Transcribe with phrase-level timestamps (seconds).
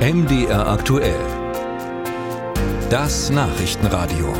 [0.00, 1.20] MDR aktuell.
[2.88, 4.32] Das Nachrichtenradio.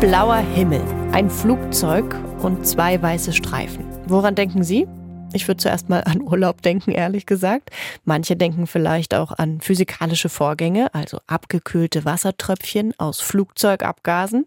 [0.00, 0.82] Blauer Himmel,
[1.12, 3.84] ein Flugzeug und zwei weiße Streifen.
[4.08, 4.88] Woran denken Sie?
[5.34, 7.70] Ich würde zuerst mal an Urlaub denken, ehrlich gesagt.
[8.04, 14.46] Manche denken vielleicht auch an physikalische Vorgänge, also abgekühlte Wassertröpfchen aus Flugzeugabgasen.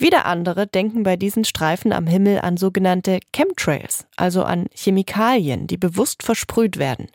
[0.00, 5.76] Wieder andere denken bei diesen Streifen am Himmel an sogenannte Chemtrails, also an Chemikalien, die
[5.76, 7.08] bewusst versprüht werden.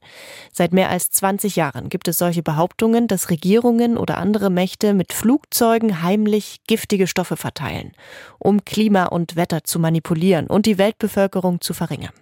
[0.52, 5.14] Seit mehr als 20 Jahren gibt es solche Behauptungen, dass Regierungen oder andere Mächte mit
[5.14, 7.94] Flugzeugen heimlich giftige Stoffe verteilen,
[8.38, 12.14] um Klima und Wetter zu manipulieren und die Weltbevölkerung zu verringern.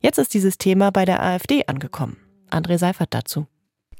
[0.00, 2.18] Jetzt ist dieses Thema bei der AfD angekommen.
[2.50, 3.46] André Seifert dazu.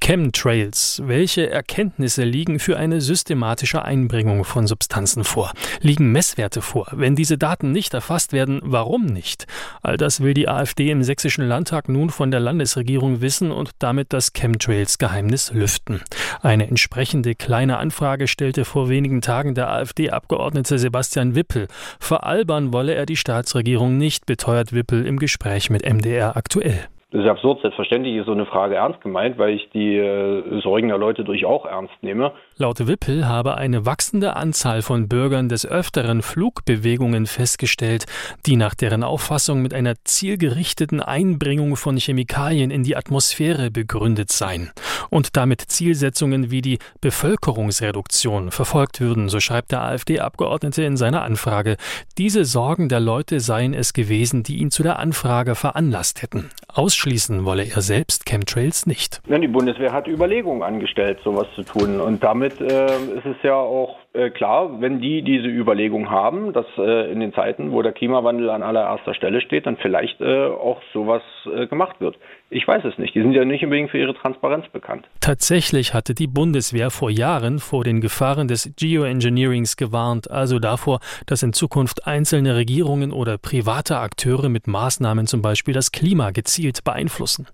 [0.06, 1.02] Chemtrails.
[1.04, 5.50] Welche Erkenntnisse liegen für eine systematische Einbringung von Substanzen vor?
[5.80, 6.86] Liegen Messwerte vor?
[6.92, 9.48] Wenn diese Daten nicht erfasst werden, warum nicht?
[9.82, 14.12] All das will die AfD im Sächsischen Landtag nun von der Landesregierung wissen und damit
[14.12, 16.02] das Chemtrails-Geheimnis lüften.
[16.40, 21.66] Eine entsprechende kleine Anfrage stellte vor wenigen Tagen der AfD-Abgeordnete Sebastian Wippel.
[21.98, 26.86] Veralbern wolle er die Staatsregierung nicht, beteuert Wippel im Gespräch mit MDR aktuell.
[27.16, 27.62] Das ist absurd.
[27.62, 31.46] Selbstverständlich ist so eine Frage ernst gemeint, weil ich die äh, Sorgen der Leute durch
[31.46, 32.32] auch ernst nehme.
[32.58, 38.04] Laut Wippel habe eine wachsende Anzahl von Bürgern des Öfteren Flugbewegungen festgestellt,
[38.44, 44.72] die nach deren Auffassung mit einer zielgerichteten Einbringung von Chemikalien in die Atmosphäre begründet seien
[45.08, 51.78] und damit Zielsetzungen wie die Bevölkerungsreduktion verfolgt würden, so schreibt der AfD-Abgeordnete in seiner Anfrage.
[52.18, 56.50] Diese Sorgen der Leute seien es gewesen, die ihn zu der Anfrage veranlasst hätten.
[56.76, 59.22] Ausschließen wolle er selbst Chemtrails nicht.
[59.26, 63.96] Die Bundeswehr hat Überlegungen angestellt, sowas zu tun und damit äh, ist es ja auch
[64.16, 68.50] äh, klar, wenn die diese Überlegung haben, dass äh, in den Zeiten, wo der Klimawandel
[68.50, 71.22] an allererster Stelle steht, dann vielleicht äh, auch sowas
[71.54, 72.16] äh, gemacht wird.
[72.48, 73.12] Ich weiß es nicht.
[73.14, 75.04] Die sind ja nicht unbedingt für ihre Transparenz bekannt.
[75.20, 81.42] Tatsächlich hatte die Bundeswehr vor Jahren vor den Gefahren des Geoengineerings gewarnt, also davor, dass
[81.42, 87.48] in Zukunft einzelne Regierungen oder private Akteure mit Maßnahmen zum Beispiel das Klima gezielt beeinflussen.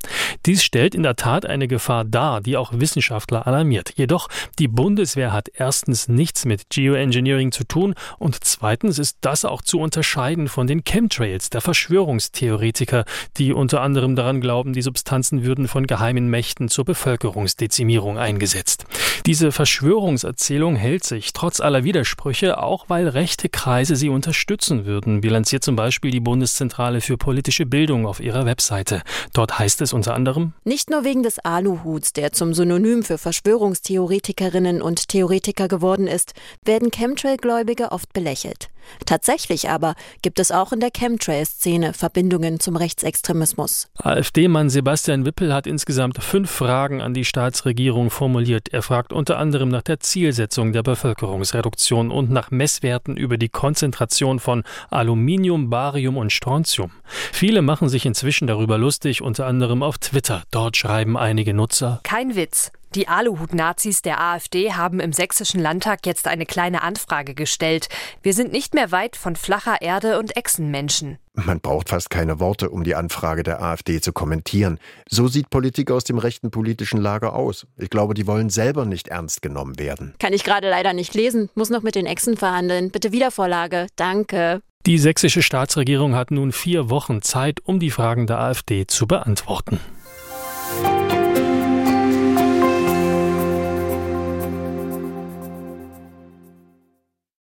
[0.44, 3.94] Dies stellt in der Tat eine Gefahr dar, die auch Wissenschaftler alarmiert.
[3.96, 9.62] Jedoch, die Bundeswehr hat erstens nichts mit Geoengineering zu tun und zweitens ist das auch
[9.62, 13.06] zu unterscheiden von den Chemtrails der Verschwörungstheoretiker,
[13.38, 18.84] die unter anderem daran glauben, die Substanzen würden von geheimen Mächten zur Bevölkerungsdezimierung eingesetzt.
[19.26, 25.64] Diese Verschwörungserzählung hält sich trotz aller Widersprüche, auch weil rechte Kreise sie unterstützen würden, bilanziert
[25.64, 29.02] zum Beispiel die Bundeszentrale für politische Bildung auf ihrer Webseite.
[29.32, 34.82] Dort heißt es unter anderem Nicht nur wegen des Aluhuts, der zum Synonym für Verschwörungstheoretikerinnen
[34.82, 36.34] und Theoretiker geworden ist,
[36.64, 38.70] werden Chemtrail-Gläubige oft belächelt.
[39.06, 43.88] Tatsächlich aber gibt es auch in der Chemtrail-Szene Verbindungen zum Rechtsextremismus.
[43.96, 48.68] AfD-Mann Sebastian Wippel hat insgesamt fünf Fragen an die Staatsregierung formuliert.
[48.72, 54.40] Er fragt unter anderem nach der Zielsetzung der Bevölkerungsreduktion und nach Messwerten über die Konzentration
[54.40, 56.92] von Aluminium, Barium und Strontium.
[57.32, 60.42] Viele machen sich inzwischen darüber lustig, unter anderem auf Twitter.
[60.50, 62.72] Dort schreiben einige Nutzer Kein Witz.
[62.94, 67.88] Die Aluhut-Nazis der AfD haben im sächsischen Landtag jetzt eine kleine Anfrage gestellt.
[68.22, 71.16] Wir sind nicht mehr weit von flacher Erde und Echsenmenschen.
[71.32, 74.78] Man braucht fast keine Worte, um die Anfrage der AfD zu kommentieren.
[75.08, 77.66] So sieht Politik aus dem rechten politischen Lager aus.
[77.78, 80.14] Ich glaube, die wollen selber nicht ernst genommen werden.
[80.18, 82.90] Kann ich gerade leider nicht lesen, muss noch mit den Echsen verhandeln.
[82.90, 83.86] Bitte Wiedervorlage.
[83.96, 84.60] Danke.
[84.84, 89.80] Die sächsische Staatsregierung hat nun vier Wochen Zeit, um die Fragen der AfD zu beantworten.